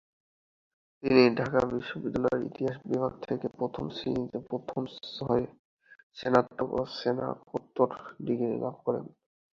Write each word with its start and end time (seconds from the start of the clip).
তিনি 1.03 1.21
ঢাকা 1.39 1.59
বিশ্ববিদ্যালয়ের 1.71 2.47
ইতিহাস 2.49 2.77
বিভাগ 2.85 3.13
থেকে 3.23 3.47
প্রথম 3.57 3.85
শ্রেণীতে 3.97 4.37
প্রথম 4.49 4.81
হয়ে 5.19 5.45
স্নাতক 6.17 6.69
ও 6.71 6.81
স্নাতকোত্তর 6.95 7.89
ডিগ্রি 8.25 8.55
লাভ 8.63 8.75
করেন। 8.85 9.05